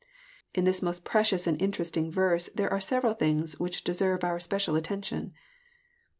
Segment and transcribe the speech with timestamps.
[0.55, 4.75] In this most precious and interesting verse there are several things which deserve our special
[4.75, 5.35] attention.